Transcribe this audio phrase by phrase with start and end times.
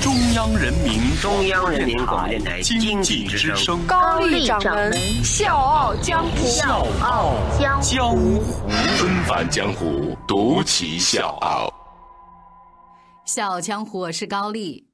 [0.00, 6.46] 中央人民中央人民广播电台经经济之济之声声，高丽掌门笑傲江湖。
[6.46, 8.40] 笑傲江江湖。
[8.96, 11.70] 纷繁江湖，独骑笑傲。
[13.26, 14.88] 笑傲江湖，我是高丽。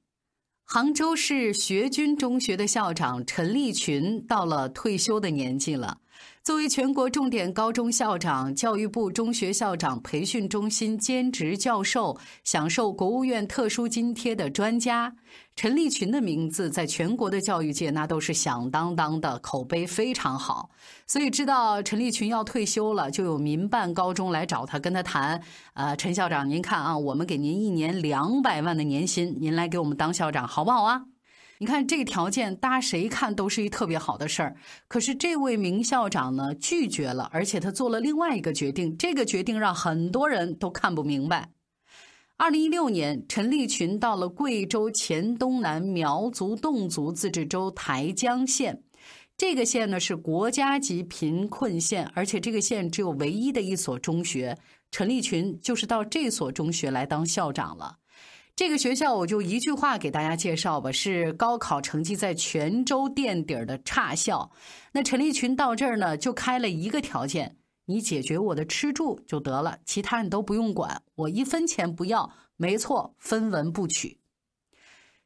[0.65, 5.99] 杭州市学军中学的校长陈立群到了退休的年纪了。
[6.47, 15.13] 作为全国重点高中校长、教育部中学校长培训中心兼职教授，享受国务院特殊津贴的专家，
[15.57, 20.71] 陈立群的名字在全国的教育界那都是响当当的，口碑非常好。
[21.05, 25.43] 所以知道陈立群要退休了，就有民办高中来找他，跟他谈。
[25.75, 31.07] 呃，陈校长，您看啊，我们给您一年两百万的年薪，您来给我们当校长好不好啊？
[31.59, 34.57] 你看这个条件，大家谁看都是一特别好的事儿。
[34.89, 41.51] 可是这位名校长呢，拒绝了，而且他做了另外一个决定，这个决定让很多人都看不明白。
[42.37, 48.83] 二零一六年，陈立群到了贵州黔东南苗族侗族自治州台江县。
[49.39, 54.59] 这个县呢是国家级贫困县，而且这个县只有唯一的一所中学。
[54.91, 57.97] 陈立群就是到这所中学来当校长了。
[58.57, 64.51] 这个学校我就一句话给大家介绍吧，是高考成绩在全州垫底儿的差校。
[64.93, 72.33] 那陈立群到这儿呢，就开了一个条件：你解决我的吃住就得了，其他你都不用管，我一分钱不要。
[72.57, 74.19] 没错，分文不取。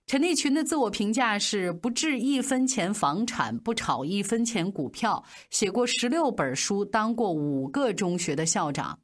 [0.06, 8.98] 陈立群的自我评价是：不置一分钱房产，不炒一分钱股票，写过十六本书，当过五个中学的校长。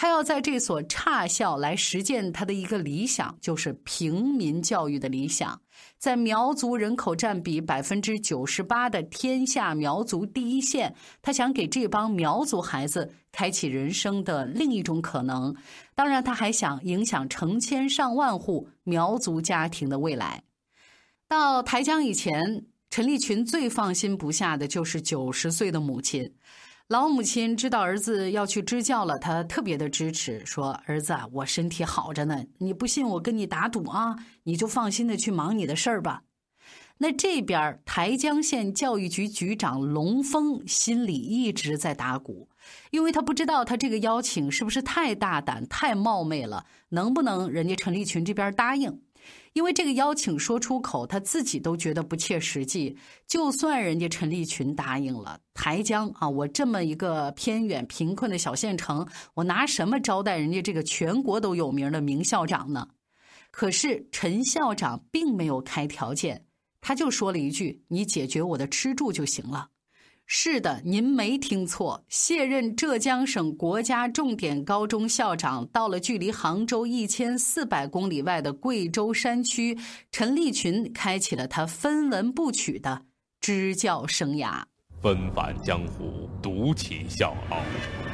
[0.00, 5.60] 他要在这所差校来实践他的一个理想，就是平民教育的理想。
[5.98, 15.54] 在苗族人口占比百分之九十八的天下苗族第一县，他想给这帮苗族孩子开启人生的另一种可能。
[15.94, 20.42] 当然，他还想影响成千上万户苗族家庭的未来。
[21.28, 26.32] 到台江以前，陈立群最放心不下的就是九十岁的母亲。
[26.90, 36.24] 老母亲知道儿子要去支教了，她特别的支持，说：“儿子，我身体好着呢，你不信我跟你打赌啊，你就放心的去忙你的事儿吧。”
[36.98, 42.48] 那这边台江县教育局局长龙峰心里一直在打鼓，
[42.90, 49.00] 因为他不知道他这个邀请是不是太大胆、太冒昧了，能不能人家陈立群这边答应？
[49.52, 52.96] 因为这个邀请说出口，他自己都觉得不切实际。
[53.26, 62.88] 就算人家陈立群答应了，台江啊，我这么一个偏远贫困的小县城，我拿什么招待人家这个全国都有名的名校长呢？
[63.50, 66.46] 可是陈校长并没有开条件，
[66.80, 69.70] 他就说了一句：“你解决我的吃住就行了。”
[70.32, 79.76] 是的，您没听错，卸任浙江省国家重点高中校长，到了距离杭州一千四百公里外的贵州山区，
[80.12, 83.02] 陈立群开启了他分文不取的
[83.40, 84.62] 支教生涯。
[85.02, 87.58] 纷繁江湖，独骑笑傲。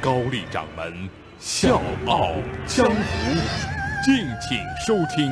[0.01, 1.07] 高丽掌门
[1.37, 2.31] 笑傲
[2.65, 2.95] 江湖，
[4.03, 4.57] 敬请
[4.87, 5.31] 收听。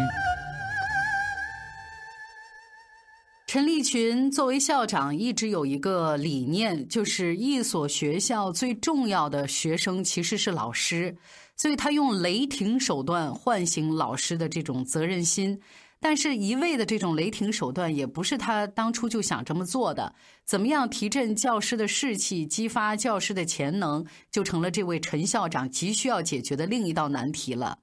[3.47, 11.16] 陈立群作为校长，一直有一个理念，就是一所学校最重要的学生其实是老师，
[11.55, 15.61] 所以他用雷霆手段唤醒老师的这种责任心。
[16.00, 20.16] 但是，一味的这种雷霆手段也不是他当初就想这么做的。
[20.44, 27.78] 怎么样提振教师的士气，激发教师的潜能，就成了这位陈校长急需要解决的另一道难题了。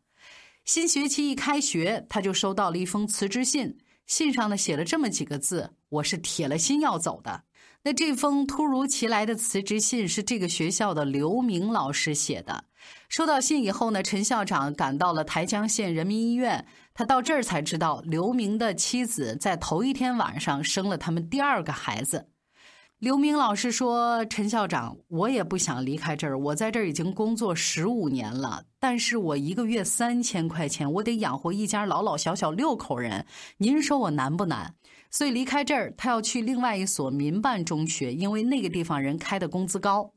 [0.65, 3.78] 新学期一开学，他就收到了一封辞职信。
[4.07, 7.45] 信上呢写了这么几个字：“我是铁了心要走的。”
[7.84, 12.65] 那这封突如其来的辞职信是这个学校的刘明老师写的。
[13.09, 16.66] 收到信以后呢，陈校长赶到了台江县人民医院。
[16.95, 22.28] 他到这儿才知道，刘明的妻子在头一天晚上生了他们第二个孩子。
[23.03, 33.27] 刘明老师说：“陈校长，我也不想离开这儿，我在这儿已经工作十五年了，但是我一个月三千块钱，我得养活一家老老小小六口人，
[33.57, 34.77] 您说我难不难？
[35.10, 40.13] 所以离开这儿，他要去另外一所民办中学，因为那个地方人开的工资高。”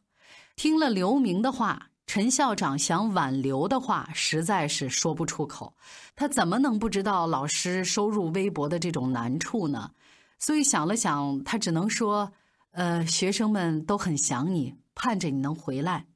[0.56, 5.74] 听了刘明的话，陈校长想挽留的话，实在是说不出口。
[6.16, 9.90] 他怎么能不知道老师收入微薄的这种难处呢？
[10.38, 12.31] 所以想了想，他只能说。
[12.75, 16.07] 呃，学生们都很想你，盼着你能回来。”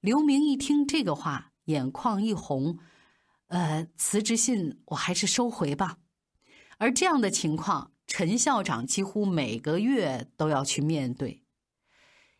[0.00, 2.78] 刘明一听这个话，眼眶一红，
[3.46, 5.98] 呃，辞职信我还是收回吧。
[6.78, 11.41] 而这样的情况，陈校长几乎每个月都要去面对。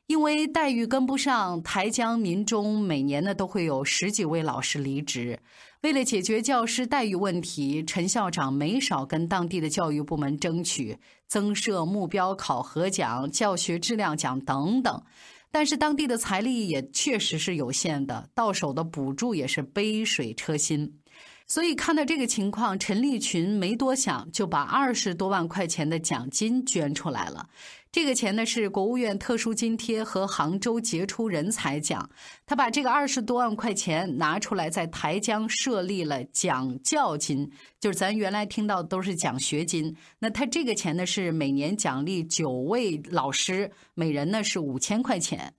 [0.06, 5.38] 因为待遇跟不上，台江民中每年呢都会有十几位老师离职。
[5.82, 15.02] 为了解决教师待遇问题，陈校长没少跟当地的教育部门争取增设目标考核奖、教学质量奖等等。
[15.50, 20.98] 但是当地的财力也确实是有限的，到手的补助也是杯水车薪。
[21.46, 27.48] 所以看到这个情况，陈立群没多想，就把二十多万块钱的奖金捐出来了。
[27.92, 32.08] 这个钱呢是国务院特殊津贴和杭州杰出人才奖。
[32.46, 39.94] 他把这个二十多万块钱拿出来，在台江设立了奖教金，就是咱原来听到都是奖学金。
[40.18, 45.52] 那他这个钱呢是每年奖励九位老师，每人呢是五千块钱。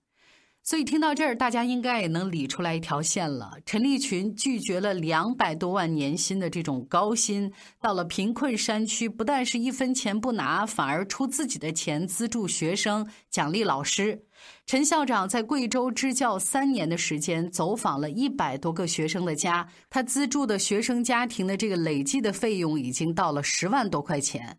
[0.66, 3.52] 所以听到这儿，大家应该也能理出来一条线了。
[3.66, 7.52] 陈立群拒绝了两百多万年薪的这种高薪，
[7.82, 14.24] 到了贫困山区，不但是一分钱不拿，反而出自己的钱资助学生、奖励老师。
[14.64, 24.56] 陈校长在贵州支教三年的时间，走访了一百多个学生的家，他资助的学生家庭的这个累计的费用已经到了十万多块钱。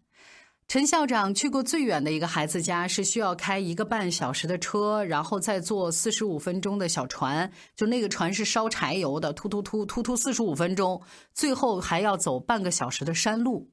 [0.67, 10.99] 陈校长去过最远的一个孩子家，是需要开一个半小时的车，然后再坐四十五分钟的小船，就那个船是烧柴油的，突突突突突四十五分钟，
[11.33, 13.69] 最后还要走半个小时的山路。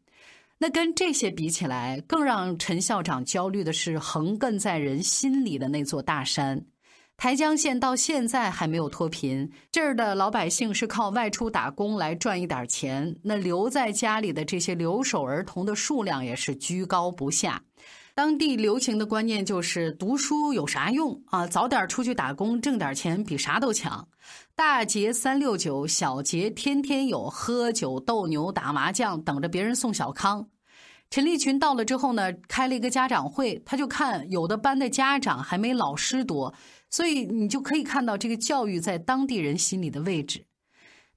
[0.58, 6.62] 那跟这些比起来，更让陈校长焦虑的是横亘在人心里的那座大山。
[7.22, 13.14] 台江县到现在还没有脱贫，这儿的老百姓是靠外出打工来赚一点钱。
[13.22, 17.62] 那留在家里的这些留守儿童的数量也是居高不下。
[18.12, 21.46] 当地流行的观念就是读书有啥用啊？
[21.46, 24.08] 早点出去打工挣点钱比啥都强。
[24.56, 30.48] 大节三六九，小节天天有，喝酒斗牛打麻将，等着别人送小康。
[31.08, 36.52] 陈立群到了之后呢，开了一个家长会，他就看有的班的家长还没老师多。
[36.92, 40.44] 所以你就可以看到这个教育在当地人心里的位置。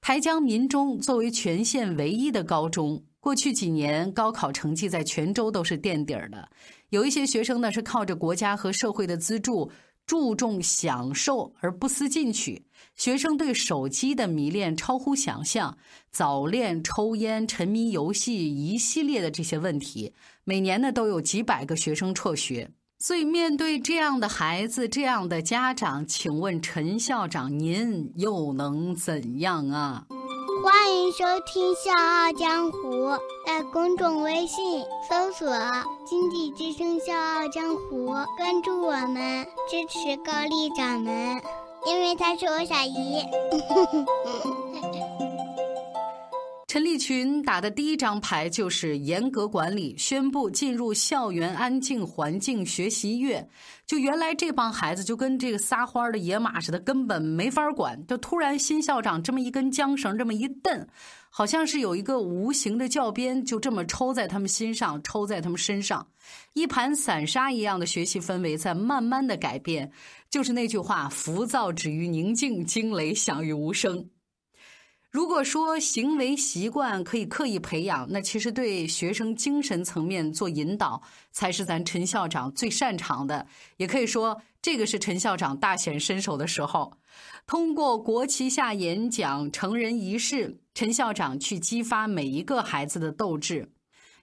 [0.01, 6.50] 台江民中作为全县唯一的高中，过去几年高考成绩在泉州都是垫底儿的。
[6.89, 9.69] 有一些学生呢是靠着国家和社会的资助，
[10.06, 12.66] 注重享受而不思进取。
[12.95, 15.77] 学生对手机的迷恋超乎想象，
[16.12, 20.13] 早恋、抽烟、沉迷游戏一系列的这些问题，
[20.45, 22.72] 每年呢都有几百个学生辍学。
[22.98, 30.06] 所以，面对这样的孩子、这样的家长，请问陈校长，您又能怎样啊？
[30.64, 32.80] 欢迎收听《笑傲江湖》，
[33.46, 35.48] 在公众微信搜索
[36.08, 38.08] “经济之声笑傲江湖”，
[38.38, 41.40] 关注我们，支持高丽掌门，
[41.86, 43.22] 因为他是我小姨。
[46.75, 53.48] 陈立群打的第一张牌就是严格管理，宣布进入校园安静环境学习月。
[53.86, 58.06] 就原来这帮孩子就跟这个撒欢的野马似的，根本没法管。
[58.07, 60.86] 就突然新校长这么一根缰绳，这么一蹬，
[61.30, 66.06] 好像是有一个无形的教鞭，就这么抽在他们心上，抽在他们身上，
[66.56, 69.89] 一盘散沙一样的学习氛围在慢慢的改变。
[70.29, 74.10] 就是那句话：浮躁止于宁静，惊雷响于无声。
[75.15, 83.48] 如果说行为习惯可以刻意培养，那其实对学生精神层面做引导，才是咱陈校长最擅长的。
[83.77, 86.91] 也可以说，这个是陈校长大显身手的时候。
[87.48, 93.72] 通过国旗下演讲、成人仪式，陈校长去激发每一个孩子的斗志。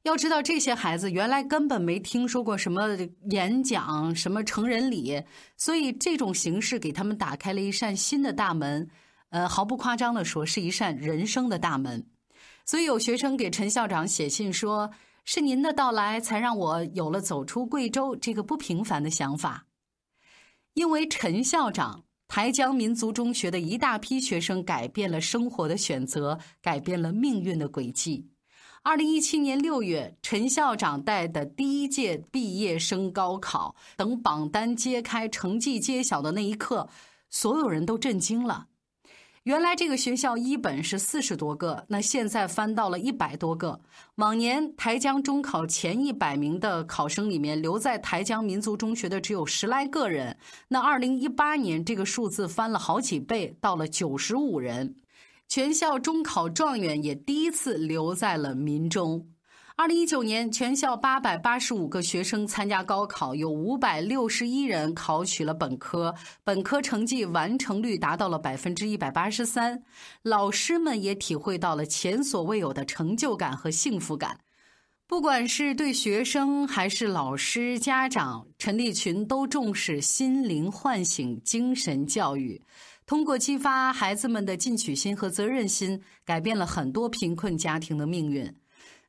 [0.02, 2.98] 要知道，这些孩子原来根本没听说过什么
[3.30, 5.22] 演讲、什么成人礼，
[5.56, 8.90] 所以这种形式给他们打开了一扇新的大门。
[9.32, 12.06] 呃，毫不夸张地说，是一扇人生的大门。
[12.66, 14.90] 所以有学生给陈校长写信说
[15.24, 19.66] ：“是您的到来，才让我有了走出贵州这个不平凡的想法。”
[20.74, 28.28] 因为陈校长，台江民族中学的一大批学生改变了生活的选择，改变了命运的轨迹。
[28.82, 36.86] 二零一七年六月，陈校长带的第一届毕业生高考，等榜单揭开、成绩揭晓的那一刻，
[37.30, 38.66] 所有人都震惊了。
[39.44, 43.80] 原来这个学校一本是四十多个，那现在翻到了一百多个。
[44.16, 50.36] 往年台江中考前一百名的考生里面，留在台江民族中学的只有十来个人。
[50.68, 54.94] 那二零一八年这个数字翻了好几倍，到了九十五人。
[55.48, 59.26] 全校中考状元也第一次留在了民中。
[59.82, 69.82] 二零一九年，全校八百八十五个学生参加高考，有五百六十一人考取了本科，本科成绩完成率达到了百分之一百八十三。
[70.22, 74.38] 老师们也体会到了前所未有的成就感和幸福感。
[75.08, 82.62] 不管是对学生还是老师、家长，陈立群都重视心灵唤醒、精神教育，
[83.04, 88.54] 通过激发孩子们的进取心和责任心，改变了很多贫困家庭的命运。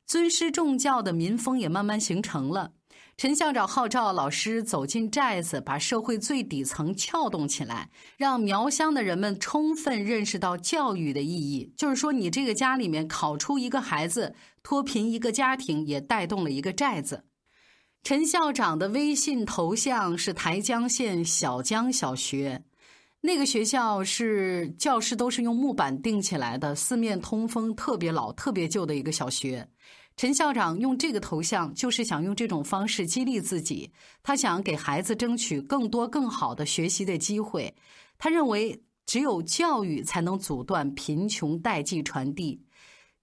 [0.06, 2.72] 尊师重教的民风也慢慢形成了。
[3.16, 11.72] 陈校长号召老师走进寨子，把社会最底层撬动起来，让苗乡的人们充分认识到教育的意义。
[11.76, 14.34] 就是说，你这个家里面考出一个孩子，
[14.64, 17.24] 脱贫一个家庭，也带动了一个寨子。
[18.02, 22.64] 陈校长的微信头像是台江县小江小学，
[23.26, 29.66] 那个学校是教室都是用木板钉起来的，四面通风，特别老、特别旧的一个小学。
[30.14, 33.90] 陈校长用这个头像，就是想用这种方式激励自己。
[34.22, 37.74] 他想给孩子争取更多、更好的学习的机会。
[38.18, 42.60] 他认为，只有教育才能阻断贫穷代际传递。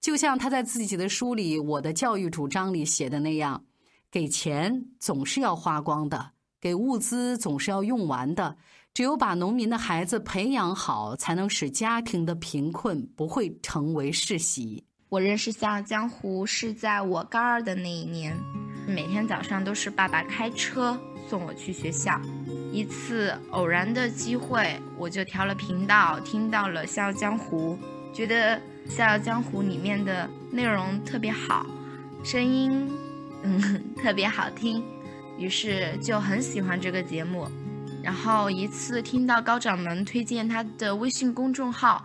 [0.00, 3.64] 就像他在自己的书里《我的教育主张》里写的那样
[4.10, 8.56] ：“给钱总是要花光的，给物资总是要用完的。
[8.94, 18.34] 只有把农民的孩子培养好，才能使家庭的贫困不会成为世袭。”我认识《笑傲江湖》是在我高二的那一年，
[18.86, 22.18] 每天早上都是爸爸开车送我去学校。
[22.72, 27.76] 一次偶然的机会，我就调了频道，听到了《笑傲江湖》，
[28.16, 28.56] 觉得
[28.88, 31.66] 《笑傲江湖》里面的内容特别好，
[32.24, 32.90] 声音
[33.42, 34.82] 嗯特别好听，
[35.42, 37.48] 于是就很喜欢这个节目。
[38.00, 42.04] 然后一次听到高掌门推荐他的微信公众号，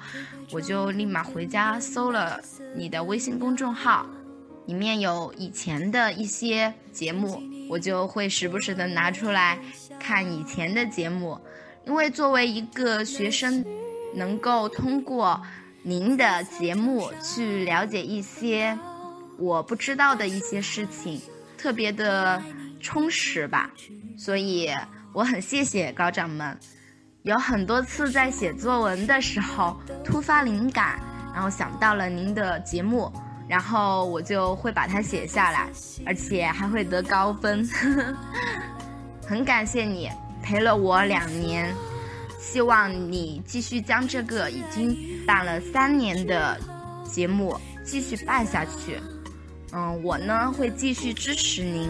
[0.51, 2.39] 我就立马回家搜了
[2.75, 4.08] 你的微信公众号，
[4.65, 9.60] 里面有以前的一些节目，我就会时不时的拿出来
[10.00, 11.39] 看以前的节目，
[11.86, 13.63] 因为作为一个学生，
[14.13, 15.39] 能够通过
[15.84, 18.77] 您的节目去了解一些
[19.39, 21.20] 我不知道的一些事情，
[21.58, 22.39] 特别的
[22.79, 23.69] 充实吧，
[24.17, 24.69] 所以。
[25.13, 26.55] 我很谢谢高掌门，
[27.24, 31.00] 有很多次在写作文的时候突发灵感，
[31.34, 33.12] 然后想到了您的节目，
[33.48, 35.69] 然后我就会把它写下来，
[36.05, 37.67] 而且还会得高分。
[39.25, 40.07] 很感谢你
[40.43, 41.74] 陪了我两年，
[42.39, 46.60] 希望你继续将这个已经办了三年的
[47.03, 49.01] 节目继续办下去。
[49.74, 51.89] 嗯，我呢会继续支持您，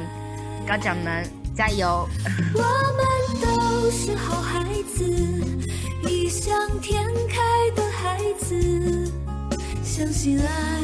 [0.67, 2.07] 高掌门加油。
[2.53, 3.17] 我们。
[3.39, 5.05] 都是好孩子，
[6.09, 9.11] 异想天开的孩子，
[9.83, 10.81] 相信爱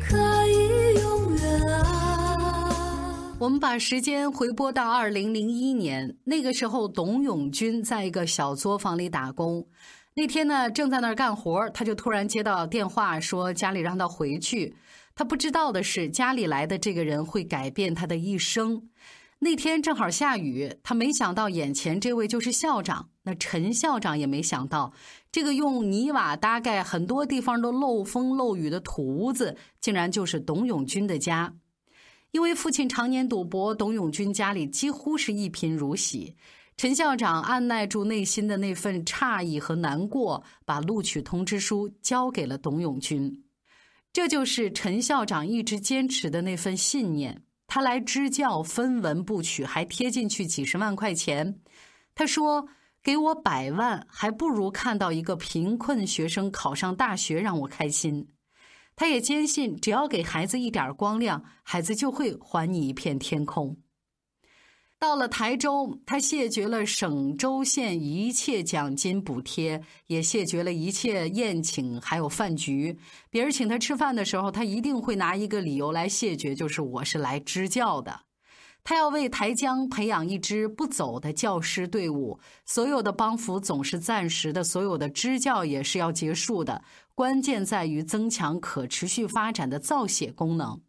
[0.00, 0.16] 可
[0.46, 3.36] 以永远啊！
[3.38, 9.66] 我们把时间回拨到二零零一年，那个时候，董永军在一个小作坊里打工。
[10.14, 14.76] 那天呢，正在那儿干活，他就突然接到电话，说家里让他回去。
[15.14, 18.88] 他不知道的是，家里来的这个人会改变他的一生。
[19.40, 23.10] 那天正好下雨，他没想到眼前这位就是校长。
[23.24, 24.92] 那陈校长也没想到，
[25.30, 31.54] 这个用泥瓦搭盖、很多地方都漏风漏雨的土屋子，竟然就是董永军的家。
[32.32, 36.34] 因为父亲常年赌博，董永军家里几乎是一贫如洗。
[36.76, 43.43] 陈校长按耐住内心的那份诧异和难过，把录取通知书交给了董永军。
[44.14, 47.42] 这就是陈校长一直坚持的那份信念。
[47.66, 51.58] 他来支教，分文不取，还贴进去几十万块钱。
[52.14, 52.68] 他说
[53.02, 58.28] ：“给我百万，还不如看到一个贫困学生考上大学让我开心。”
[58.94, 63.76] 他也坚信，只要给孩子一点光亮，孩子就会还你一片天空。
[65.04, 72.98] 到了台州，他谢绝了省州县一切奖金补贴，也谢绝了一切宴请，还有饭局。
[73.28, 78.22] 别人请他吃饭的时候，他一定会拿一个理由来谢绝，就是我是来支教的。
[78.82, 82.40] 他要为台江培养一支不走的教师队伍。
[82.64, 86.82] 所有的帮扶总是暂时的，所有的支教也是要结束的。
[87.14, 90.80] 关键在于增强可持续发展的造血功能。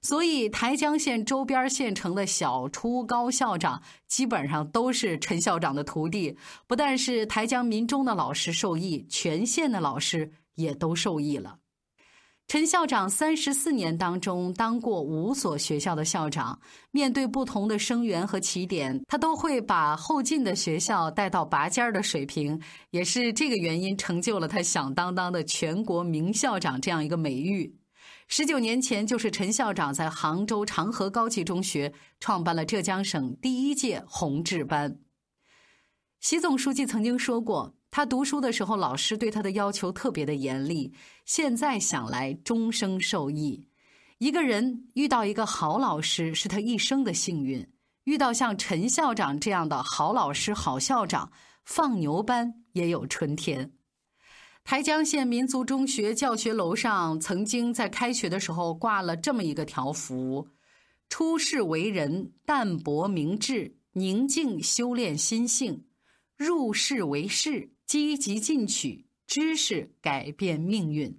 [0.00, 6.36] 所以，台江县周边县城的小初高校长基本上都是陈校长的徒弟。
[6.68, 11.58] 不但是台江民中的老师受益，全县的老师也都受益了。
[12.46, 16.58] 陈校长三十四年当中当过五所学校的校长，
[16.92, 22.58] 面对不同的生源和起点，他都会把后进的学校带到拔尖儿的水平。
[22.90, 27.77] 也是这个原因，成就了他响当当的全国名校长这样一个美誉。
[28.30, 34.98] 十九年前，就是陈校长在杭州长河高级中学创办了浙江省第一届弘志班。
[36.20, 40.92] 习总书记曾经说过，他读书的时候，老师对他的要求特别的严厉。
[41.24, 43.66] 现在想来，终生受益。
[44.18, 47.64] 一个人遇到一个好老师，是他一生的幸运；
[48.04, 51.32] 遇到像陈校长这样的好老师、好校长，
[51.64, 53.72] 放牛班也有春天。
[54.68, 60.46] 台江县民族中学教学楼上，曾经在开学的时候挂了这么一个条幅
[61.08, 65.86] ：“出世为人，淡泊明志，宁静修炼心性。”
[66.36, 71.18] 入世为士，积极进取，知识改变命运。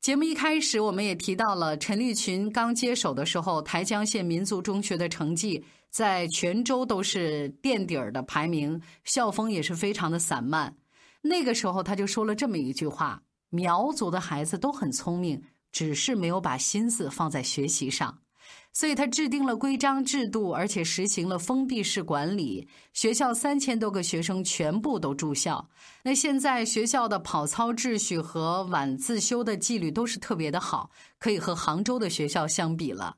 [0.00, 10.76] 节目一开始，我们也提到了陈立群刚接手的时候，台江县民族中学的成绩在全州都是垫底儿的排名，校风也是非常的散漫。
[11.22, 18.18] 那个时候，他就说了这么一句话：“苗族的孩子都很聪明，只是没有把心思放在学习上。”
[18.72, 22.68] 所以他制定了规章制度，而且实行了封闭式管理。
[22.92, 25.68] 学校三千多个学生全部都住校。
[26.04, 33.16] 那现在学校的跑操秩序和晚自修的纪律都是特别的好，可以和杭州的学校相比了。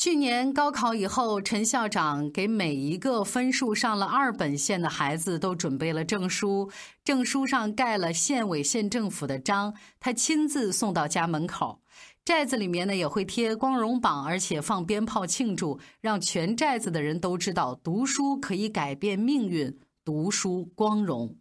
[0.00, 6.70] 去年高考以后，陈校长给每一个分数上了二本线的孩子都准备了证书，
[7.04, 11.82] 证书上盖了县委县政府的章，他亲自送到家门口。
[12.24, 21.36] 寨子里面呢也会贴光荣榜，而且放鞭炮庆祝，让全寨子的人都知道读书可以改变命运，读书光荣。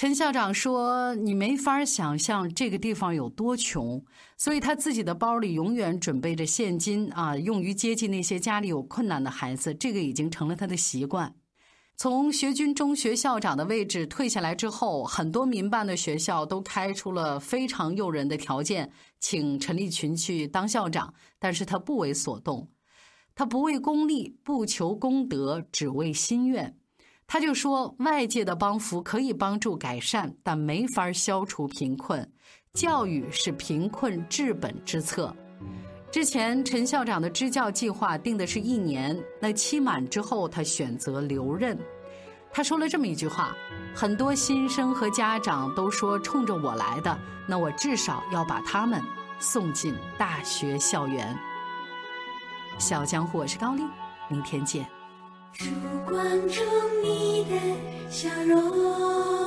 [0.00, 4.02] 陈校长说：“你没法想象这个地方有多穷，
[4.38, 9.74] 所以他自己的包里永远准备着现金啊，用于接济那些家里有困难的孩子。
[9.74, 11.34] 这个已经成了他的习惯。”
[11.98, 21.12] 从学军中学校长的位置退下来之后，很多民办的学校都开出了非常诱人的条件，请陈立群去当校长。
[21.38, 22.70] 但是他不为所动，
[23.34, 26.79] 他不为功利，不求功德，只为心愿。
[27.32, 32.28] 他就说，外界的帮扶可以帮助改善，但没法消除贫困。
[32.72, 35.32] 教育是贫困治本之策。
[36.10, 41.78] 之前陈校长的支教计划定的是一年，那期满之后，他选择留任。
[42.52, 43.56] 他说了这么一句话：
[43.94, 49.00] 很多新生和家长都说冲着我来的，那我至少要把他们
[49.38, 51.38] 送进大学校园。
[52.76, 53.84] 小江湖，我是高丽，
[54.28, 54.99] 明天见。
[55.52, 55.64] 烛
[56.06, 56.64] 光中
[57.02, 59.39] 你的笑容，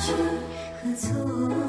[0.00, 0.12] 去
[0.82, 1.59] 何从。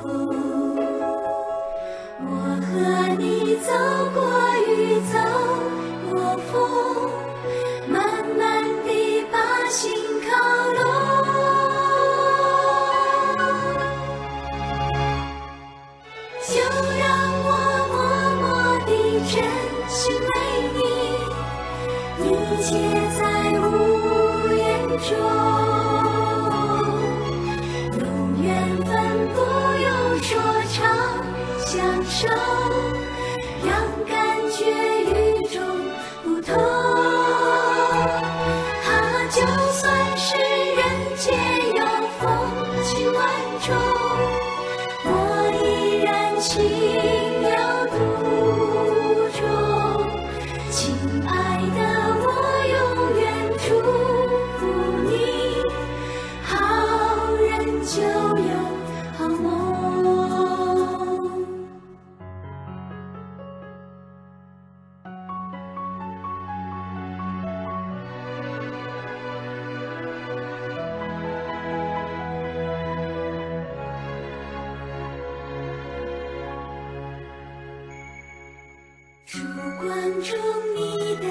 [79.82, 80.36] 关注
[80.76, 81.26] 你的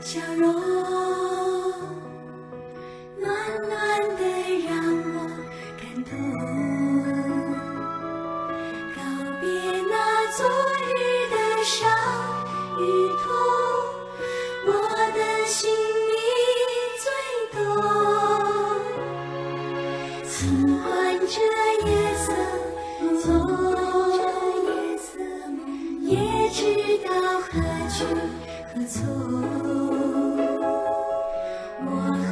[0.00, 0.99] 笑容。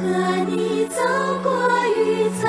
[0.01, 0.05] 和
[0.47, 0.95] 你走
[1.43, 1.51] 过
[1.97, 2.47] 雨走，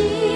[0.00, 0.29] 然